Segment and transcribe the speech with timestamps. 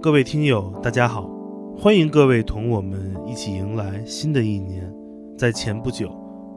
[0.00, 1.28] 各位听友，大家好，
[1.76, 4.88] 欢迎各位同我们一起迎来新的一年。
[5.36, 6.08] 在前不久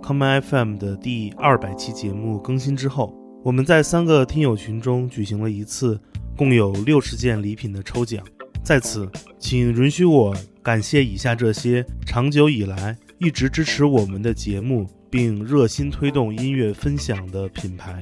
[0.03, 3.11] ，Come FM 的第二百期节目更新之后，
[3.43, 5.99] 我们在三个听友群中举行了一次
[6.37, 8.23] 共有六十件礼品的抽奖。
[8.63, 9.09] 在此，
[9.39, 17.99] 请允许我感谢以下这些长久以来一直支持我们的节目并热心推动音乐分享的品牌，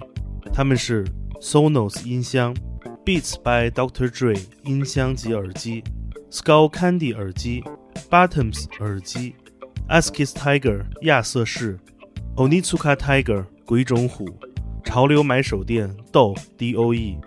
[0.54, 1.06] 他们是
[1.42, 2.54] Sonos 音箱。
[3.10, 4.08] Beats by Dr.
[4.08, 5.84] Dre 音箱及耳机
[6.30, 7.64] ，Skull Candy 耳机
[8.08, 9.34] ，Bottoms 耳机
[9.88, 11.80] ，Askis Tiger 亚瑟士
[12.36, 14.30] ，Onitsuka Tiger 鬼冢虎，
[14.84, 17.18] 潮流买手店豆 DOE，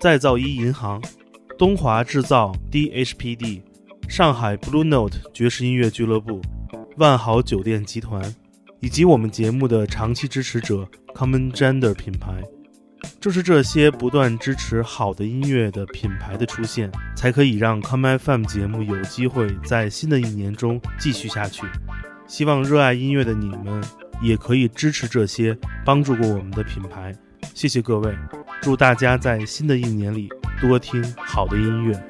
[0.00, 1.02] 再造一银行，
[1.58, 3.60] 东华制造 DHPD，
[4.08, 6.40] 上海 Blue Note 爵士音乐俱乐部，
[6.96, 8.34] 万豪酒店集团，
[8.80, 12.42] 以及我们节目的长期支持者 Common Gender 品牌。
[13.20, 21.66] 就是这些不断支持好的音乐的品牌的出现，才可以让 Come FM 节目有机会在新的一年中继续下去。
[22.26, 23.82] 希望热爱音乐的你们
[24.20, 27.14] 也可以支持这些帮助过我们的品牌。
[27.54, 28.14] 谢谢各位，
[28.60, 30.28] 祝大家在新的一年里
[30.60, 32.02] 多听好的音乐。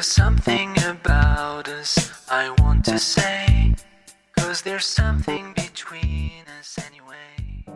[0.00, 3.74] There's something about us I want to say.
[4.34, 7.66] Cause there's something between us anyway.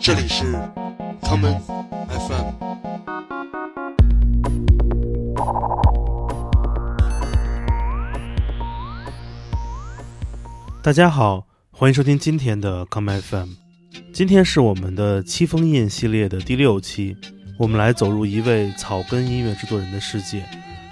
[0.00, 0.52] 这里是
[1.20, 1.54] 他们
[2.08, 2.54] FM。
[10.82, 13.50] 大家好，欢迎收听今天的 Come FM。
[14.12, 17.16] 今天是我们的七封印系列的第六期。
[17.62, 20.44] 我们来走入一位草根音乐制作人的世界，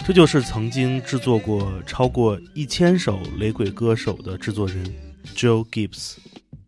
[0.07, 4.81] 这就是曾经制作过超过一千首雷鬼歌手的制作人
[5.35, 6.13] Joe Gibbs。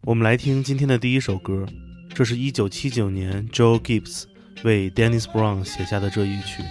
[0.02, 1.66] 我们来听今天的第一首歌，
[2.14, 4.24] 这是一九七九年 Joe Gibbs
[4.66, 6.62] 为 Dennis Brown 写下的这一曲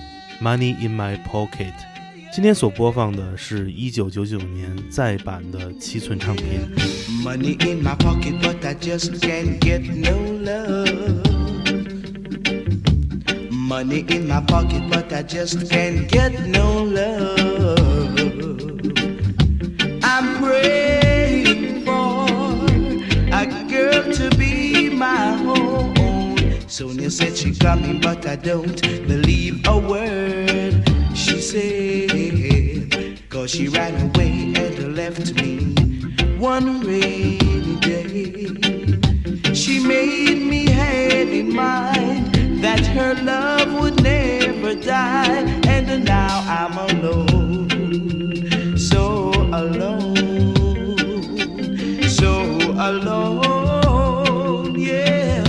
[0.42, 1.72] 《Money in My Pocket》。
[2.34, 6.68] 今天所播放的是一九九九年再版的七寸唱片。
[7.24, 11.31] Money in my pocket, but I just can't get no love.
[13.72, 17.78] Money in my pocket, but I just can't get no love.
[20.02, 22.26] I'm praying for
[23.32, 26.68] a girl to be my home.
[26.68, 28.78] Sonia said she coming, but I don't
[29.08, 33.22] believe a word she said.
[33.30, 35.72] Cause she ran away and left me
[36.36, 39.54] one rainy day.
[39.54, 46.78] She made me had in mind that her love would never die, and now I'm
[46.78, 50.14] alone, so alone,
[52.08, 52.44] so
[52.78, 55.42] alone, yeah,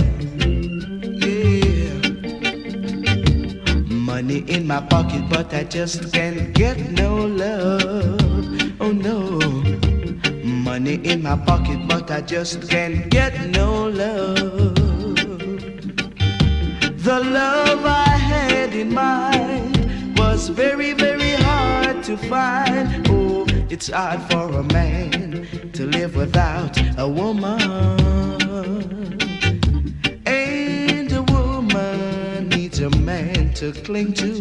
[1.04, 1.94] yeah.
[3.88, 8.20] Money in my pocket, but I just can't get no love,
[8.80, 9.38] oh no.
[10.42, 14.73] Money in my pocket, but I just can't get no love.
[17.14, 23.06] The love I had in mind was very, very hard to find.
[23.08, 27.60] Oh, it's hard for a man to live without a woman.
[30.26, 34.32] And a woman needs a man to cling to.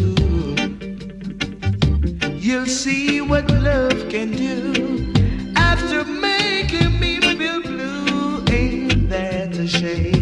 [2.32, 5.14] You'll see what love can do
[5.56, 8.44] after making me feel blue.
[8.48, 10.13] Ain't that a shame?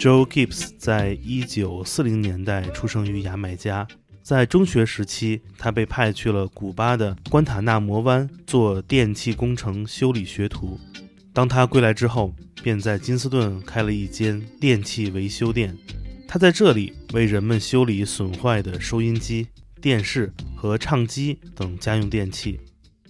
[0.00, 3.86] Joe Gibbs 在一九四零年代出生于牙买加，
[4.22, 10.80] 在中学时期，他被派去了古巴的关塔那摩湾做电气工程修理学徒。
[11.34, 15.76] 当他归来之后，便在金斯顿开了一间电器维修店。
[16.26, 19.48] 他在这里为人们修理损坏的收音机、
[19.82, 22.58] 电视和唱机等家用电器。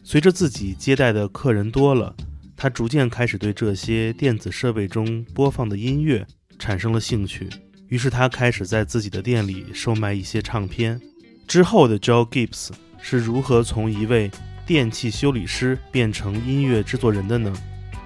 [0.03, 2.17] 随着自己接待的客人多了，
[2.57, 6.27] 他逐渐开始对这些电子设备中播放的音乐
[6.61, 7.51] 产生了兴趣。
[7.89, 11.01] 于是他开始在自己的店里售卖一些唱片。
[11.49, 12.69] 之后的 Joe Gibbs
[13.03, 14.31] 是如何从一位
[14.65, 17.53] 电器修理师变成音乐制作人的呢？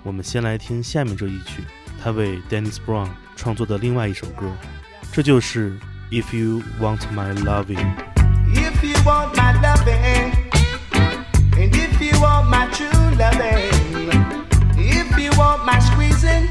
[0.02, 1.62] 我们先来听下面这一曲，
[2.02, 4.50] 他为 Dennis Brown 创作的另外一首歌，
[5.12, 5.78] 这就是
[6.10, 7.94] If You Want My Loving。
[8.54, 10.32] If you want my loving,
[11.52, 13.70] and if you want my true loving,
[14.76, 16.48] if you want my squeezing,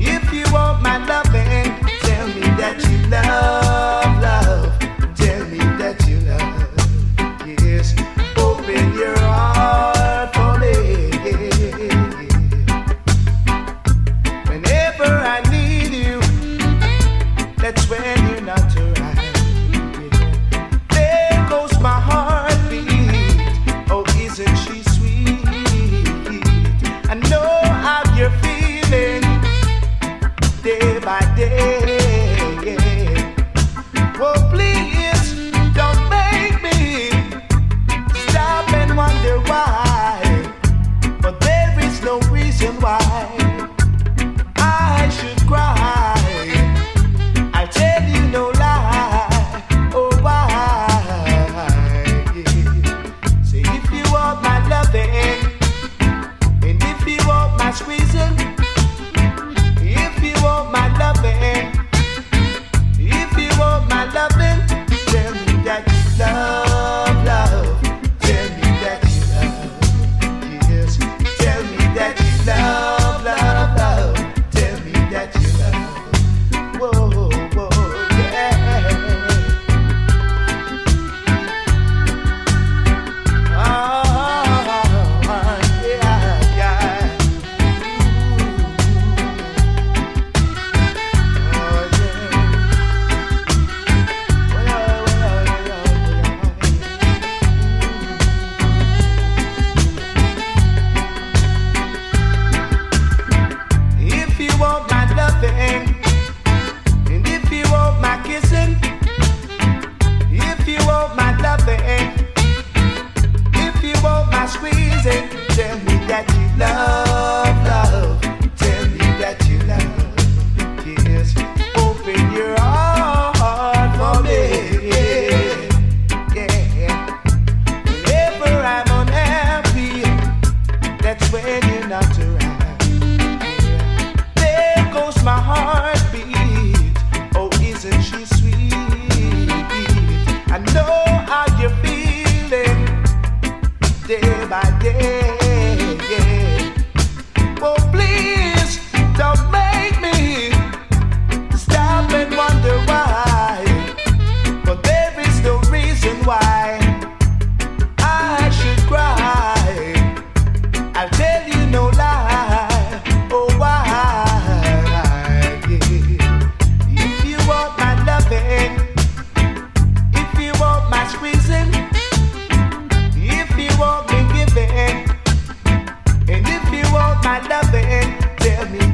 [0.00, 3.79] if you want my loving, tell me that you love.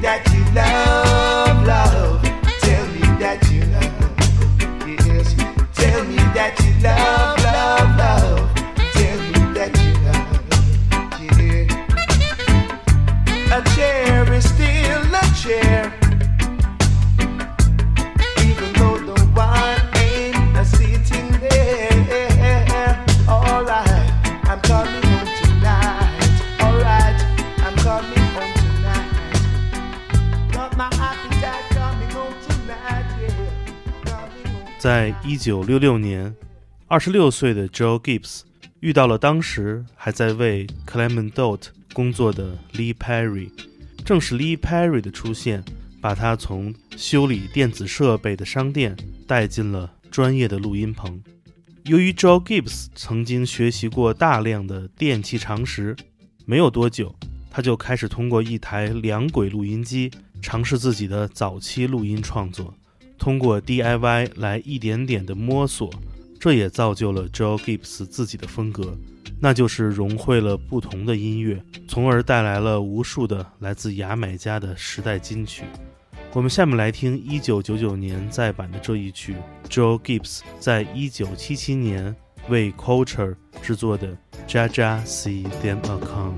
[0.02, 0.85] That you love,
[35.28, 36.32] 一九六六年，
[36.86, 38.42] 二十六岁的 Joe Gibbs
[38.78, 43.50] 遇到了当时还在为 Clement Dot 工作的 Lee Perry。
[44.04, 45.64] 正是 Lee Perry 的出现，
[46.00, 51.20] 把他从修理电子设备的商店带进了专业的录音棚。
[51.86, 55.96] 由于 Joe Gibbs 曾经学习过大量的电器常识，
[56.44, 57.12] 没有多久，
[57.50, 60.08] 他就开始通过一台两轨录音机
[60.40, 62.72] 尝试自己的早期录音创作。
[63.18, 65.90] 通过 DIY 来一点点的摸索，
[66.38, 68.96] 这也造就了 Joe Gibbs 自己的风格，
[69.40, 75.64] 那就是融汇了不同的音乐，从而带来了无数的来自牙买加的时代金曲。
[76.32, 79.34] 我们下面来听1999年再版的这一曲
[79.70, 82.14] ，Joe Gibbs 在1977年
[82.48, 84.08] 为 Culture 制作的
[84.46, 86.34] 《Jaja See Them A Come》。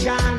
[0.00, 0.29] sunshine.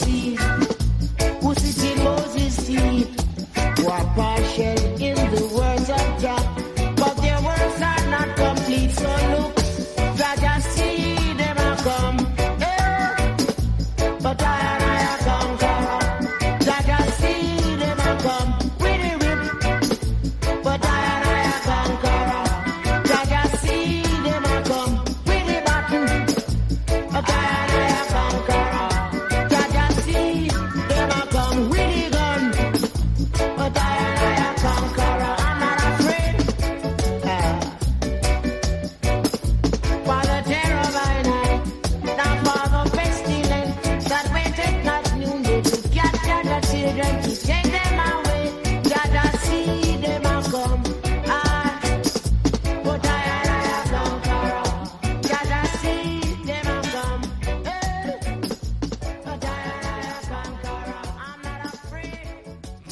[0.00, 0.61] And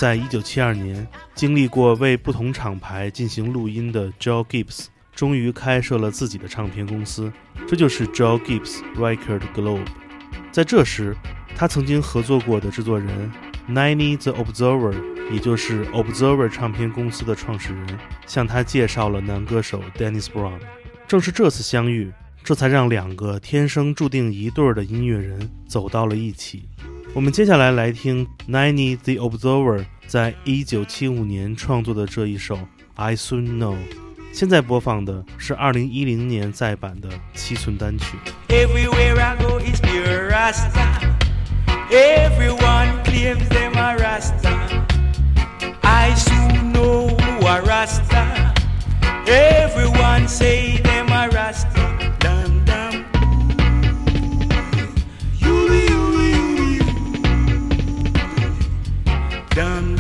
[0.01, 7.31] 在一九七二年，经历过为不同厂牌进行录音的 Joe Gibbs，终于开设了自己的唱片公司，
[7.69, 9.85] 这就是 Joe Gibbs Record Globe。
[10.51, 11.15] 在这时，
[11.55, 13.31] 他曾经合作过的制作人
[13.69, 14.95] Ninety the Observer，
[15.31, 20.61] 也就是 Observer 唱片公司的创始人，向他介绍了男歌手 Dennis Brown。
[21.07, 22.11] 正是这次相遇，
[22.43, 26.71] 这才让两个天生注定一对儿的音乐人走到了一起。
[27.14, 32.56] 我们接下来来听 Ninety the Observer 在一九七五年创作的这一首《
[32.96, 33.74] I Soon Know》。
[34.34, 38.18] 现在播放的是二零一零年再版的七寸单曲。
[38.50, 41.16] Everywhere I go is pure Rasta.
[41.90, 44.86] Everyone claims them a Rasta.
[45.82, 48.54] I soon know who a Rasta.
[49.26, 51.99] Everyone say them a Rasta.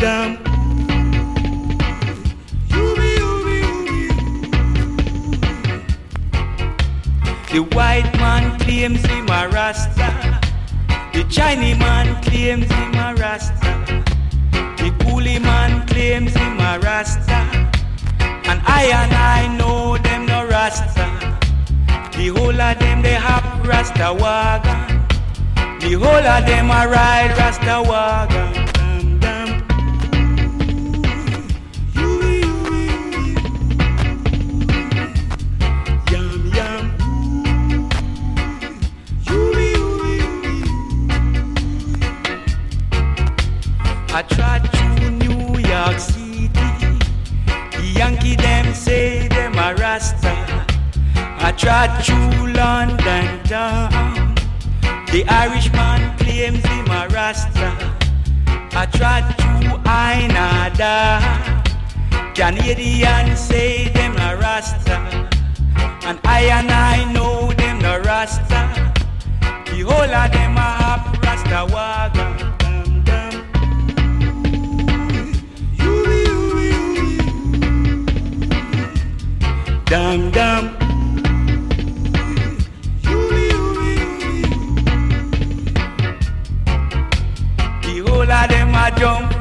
[0.00, 0.38] Yui.
[7.52, 10.40] The white man claims him a Rasta.
[11.12, 14.02] The Chinese man claims him a Rasta.
[14.78, 17.70] The coolie man claims him a Rasta.
[18.48, 21.10] And I and I know them no Rasta.
[22.16, 25.04] The whole of them they have Rasta wagon.
[25.80, 28.59] The whole of them a ride Rasta wagon.
[51.60, 54.34] Trot through London town.
[55.12, 57.68] The Irishman claims him a Rasta.
[58.72, 61.20] I trot through Ainada.
[62.34, 64.96] Canadians say them a Rasta.
[66.08, 68.62] And I and I know them no Rasta.
[69.66, 72.38] The whole of them a hop Rasta wagon.
[79.84, 80.69] Dum, dum.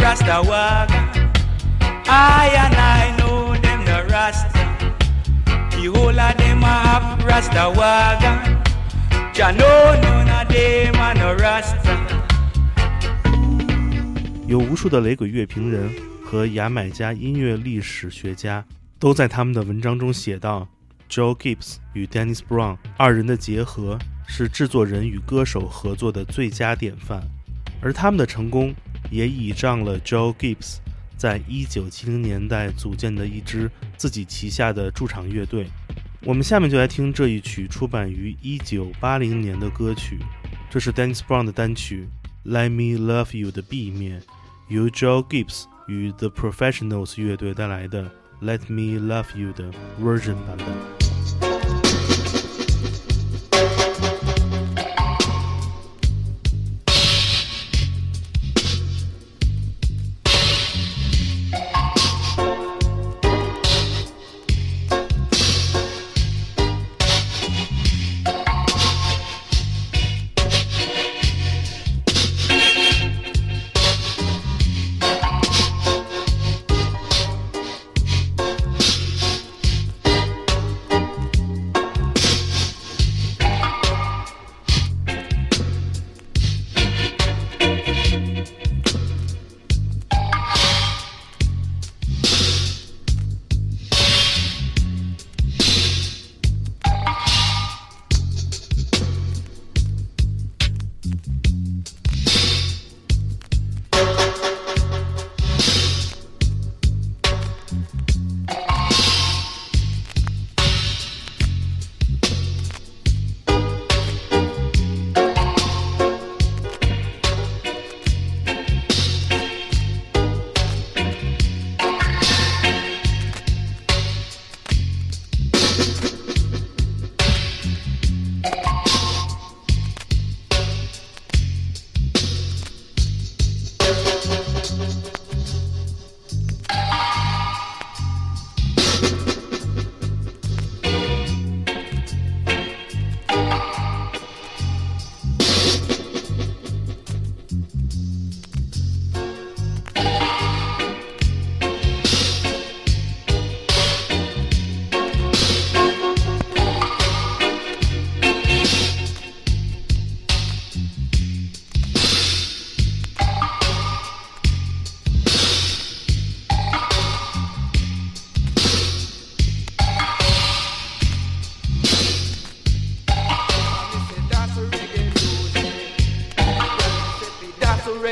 [0.10, 1.04] Rasta wagon.
[2.08, 4.50] I and I know them no Rasta.
[5.70, 8.58] The whole of them a hop Rasta wagon.
[9.32, 11.96] Jah know none of them a no Rasta.
[14.48, 15.94] 有无数的雷鬼乐评人
[16.26, 18.66] 和牙买加音乐历史学家
[18.98, 20.68] 都在他们的文章中写道
[21.08, 27.22] ，Joe Gibbs 与 Dennis Brown 二人的结合是制作人与歌手合作的最佳典范，
[27.80, 28.74] 而他们的成功
[29.10, 30.78] 也倚仗了 Joe Gibbs
[31.18, 35.68] 在一九七零年代组建的一支自己旗下的驻场乐队。
[36.24, 40.20] 我们下面就来听这一曲出版于一九八零年的歌曲，
[40.70, 42.08] 这是 Dennis Brown 的单曲
[42.52, 44.22] 《Let Me Love You》的 B 面。
[44.68, 48.04] 由 Joe Gibbs 与 The Professionals 乐队带来的
[48.42, 50.99] 《Let Me Love You》的 version 版本。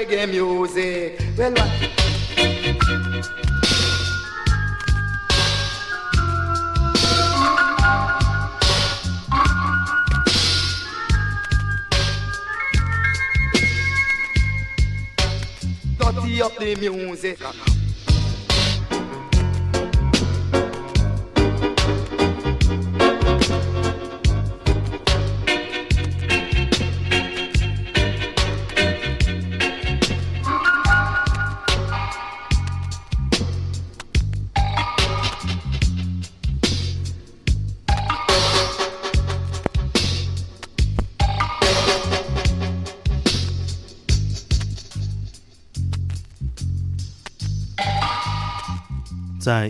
[0.08, 1.20] Reggae music.
[1.38, 1.72] Well, what?
[16.00, 17.76] Dirty up the music.《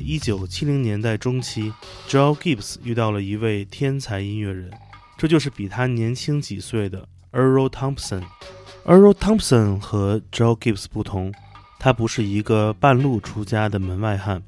[0.07, 1.69] 一九七零年代中期
[2.07, 4.71] ，Joe Gibbs 遇到了一位天才音乐人，
[5.17, 8.23] 这就是比他年轻几岁的 Earl Thompson。
[8.85, 11.33] Earl Thompson 和 Joe Gibbs 不同，
[11.77, 14.41] 他不是一个半路出家的门外汉。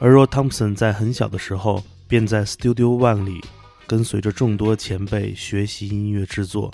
[0.00, 3.44] Earl Thompson 在很小的时候便在 Studio One 里
[3.86, 6.72] 跟随着众多前辈学习音乐制作。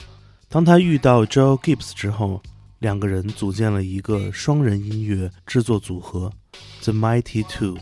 [0.49, 2.41] 当他遇到 Joe Gibbs 之后，
[2.79, 6.33] 两个人组建了一个双人音乐制作组合
[6.85, 7.77] The Mighty Two。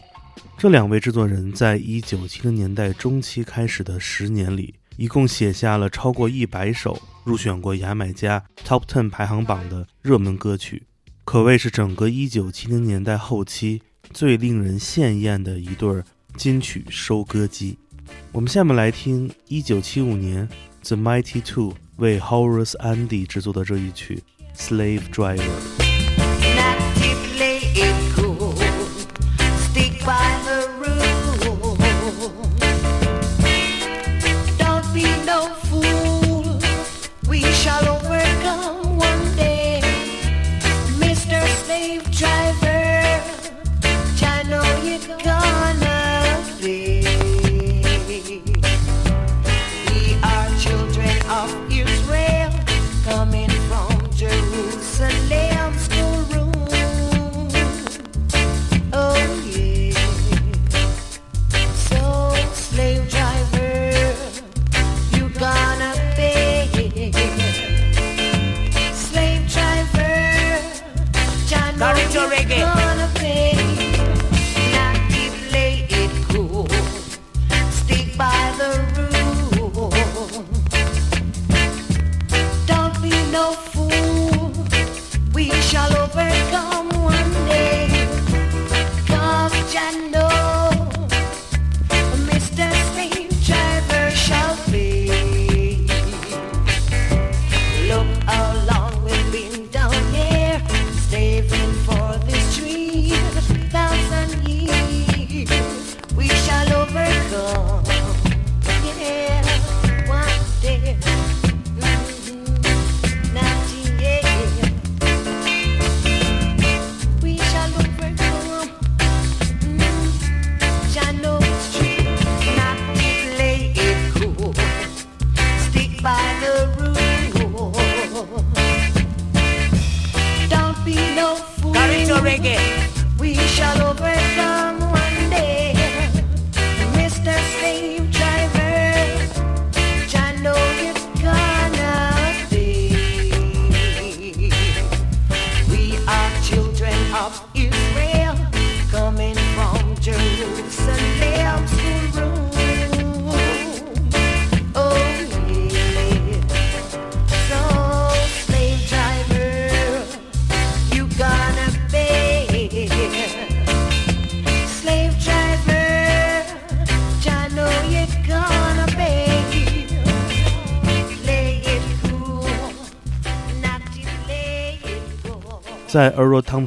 [0.58, 10.84] 这两位制作人在一九七零年代中期开始的十年里，一共写下了超过一百首入选过牙买加 Top Ten 排行榜的热门歌曲，
[11.26, 13.82] 可谓是整个一九七零年代后期
[14.14, 16.02] 最令人羡艳的一对
[16.38, 17.76] 金曲收割机。
[18.32, 20.48] 我们下面来听一九七五年
[20.82, 24.22] The Mighty Two 为 Horace Andy 制作的这一曲
[24.58, 25.42] 《Slave Driver》。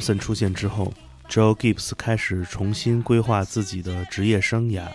[0.00, 0.92] 森出现之后
[1.28, 4.88] ，Joe Gibbs 开始重新规划自己的职业生涯。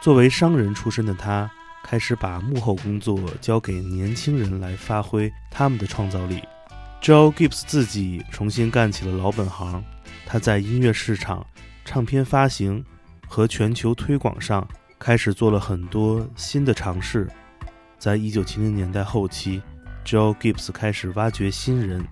[0.00, 1.50] 作为商人出身的他，
[1.82, 6.42] 开始把幕后工作交给年轻人来发挥他们的创造力。
[7.02, 9.82] Joe Gibbs 自己重新干起了老本行，
[10.24, 11.46] 他在音乐市场、
[11.84, 12.84] 唱片发行
[13.28, 14.66] 和全球推广上
[14.98, 17.28] 开始做了很多新的尝试。
[17.98, 19.62] 在一九七零年代后期
[20.04, 22.04] ，Joe Gibbs 开始挖掘新人，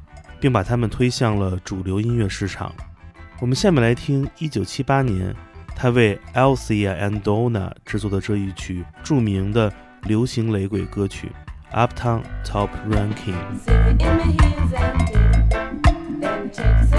[0.44, 2.70] 并把他们推向了主流音乐市场。
[3.40, 5.34] 我们下面来听1978年
[5.74, 11.32] 他为 Althea and Donna 制作的这一曲著名的流行雷鬼歌曲
[11.74, 13.14] 《Uptown Top Ranking》。
[13.64, 16.20] See me in my heels and ting.
[16.20, 16.98] Them chicks so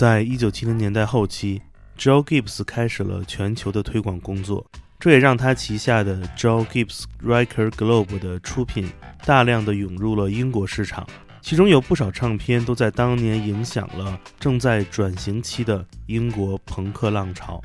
[0.00, 1.60] 在一九七零年代后期
[1.98, 4.66] ，Joe Gibbs 开始了全球的推广工作，
[4.98, 8.90] 这也让他旗下的 Joe Gibbs Record Globe 的出品
[9.26, 11.06] 大量的涌入了英国市场，
[11.42, 17.62] 其中有不少唱片都在当年影响了正在转型期的英国朋克浪潮。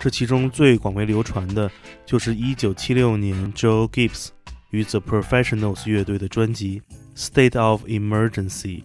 [0.00, 1.70] 这其中最广为流传的
[2.06, 4.28] 就是1976年 Joe Gibbs
[4.70, 6.80] 与 The Professionals 乐队的专辑
[7.14, 8.80] 《State of Emergency》。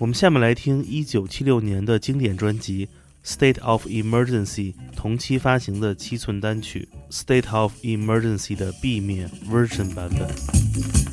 [0.00, 2.86] 我们下面来听一九七六年的经典专辑
[3.22, 11.09] 《State of Emergency》同期发行的七寸单曲《State of Emergency》的 B 面 version 版本。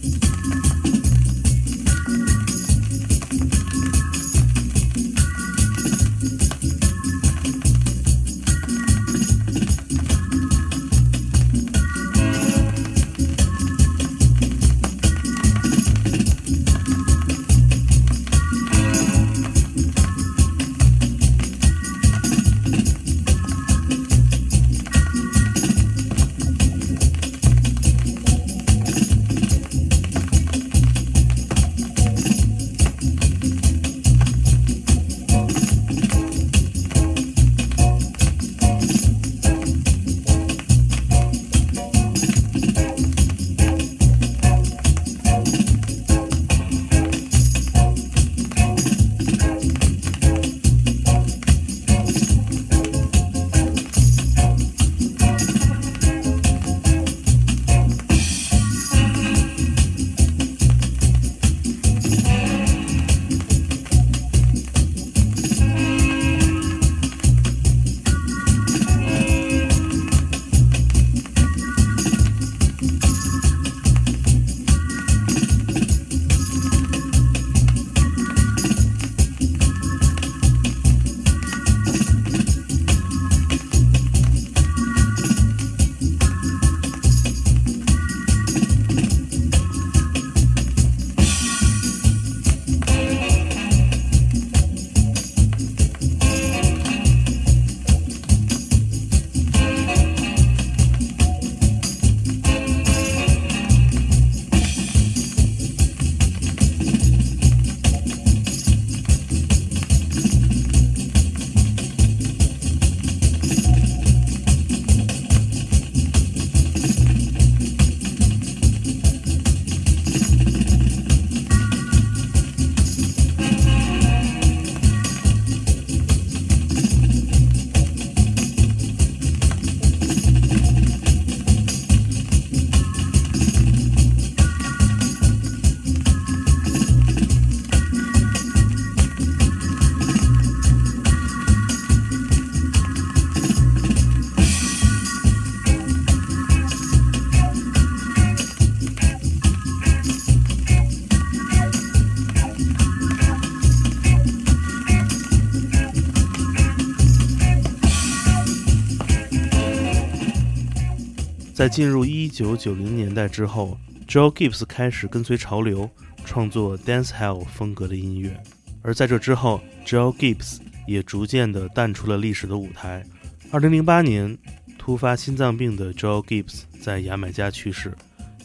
[161.77, 165.87] 进入1990年代之后，Joe Gibbs 开始跟随潮流，
[166.25, 168.35] 创作 dancehall 风格的音乐。
[168.81, 173.05] 而在这之后，Joe Gibbs 也逐渐地淡出了历史的舞台。
[173.51, 174.35] 2008年，
[174.79, 177.95] 突发心脏病的 Joe Gibbs 在牙买加去世。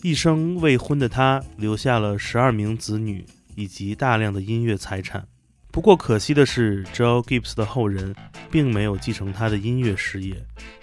[0.03, 5.27] 一生未婚的他留下了十二名子女以及大量的音乐财产。
[5.73, 8.15] 不过可惜的是，Joe Gibbs 的后人
[8.51, 10.37] 并没有继承他的音乐事业，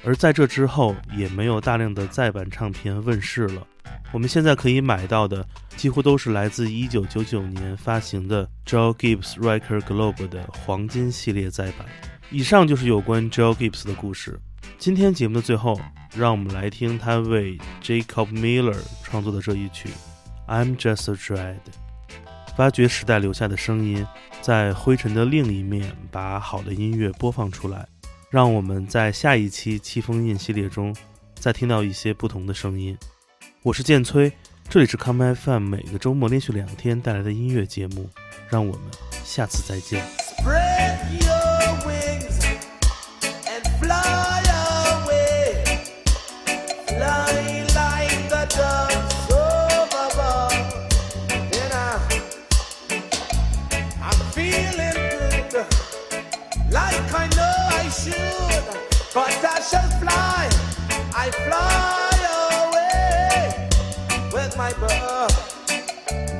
[0.04, 3.66] 而在这之后也没有大量的再版唱片问世了。
[4.12, 5.48] 我们现在可以买到的
[5.78, 11.86] 几乎都是来自1999年发行的 Joe Gibbs Record Globe 的黄金系列再版。
[12.32, 14.40] 以上就是有关 Joe Gibbs 的故事。
[14.80, 15.80] 今天节目的最后，
[16.16, 19.90] 让我们来听他为 Jacob Miller 创作的这一曲
[20.52, 21.56] 《I'm Just a Dread》，
[22.56, 24.06] 发掘时代留下的声音，
[24.42, 27.88] 在灰尘的另一面把好的音乐播放出来。
[28.30, 30.96] 让我们在下一期七封印系列中
[31.36, 32.98] 再听到一些不同的声音。
[33.64, 34.32] 我是剑崔，
[34.70, 38.10] 这里是 Come FM，每个周末连续两天带来的音乐节目。
[38.50, 38.82] 让我们
[39.24, 40.04] 下次再见。
[59.12, 60.50] But I shall fly,
[61.16, 62.10] I fly
[62.70, 63.70] away
[64.32, 66.39] with my bird.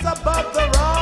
[0.00, 0.97] Above the rocks.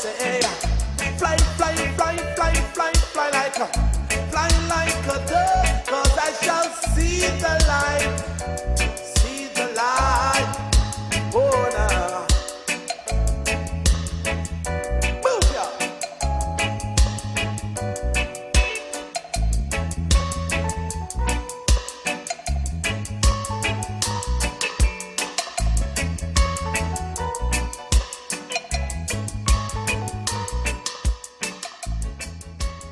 [0.00, 0.40] Say.
[1.18, 3.66] Fly, fly, fly, fly, fly, fly like a,
[4.30, 5.86] fly like a dove.
[5.86, 8.12] Cause I shall see the light,
[9.14, 10.69] see the light,